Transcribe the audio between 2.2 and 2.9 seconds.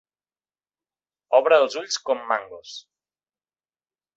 mangos.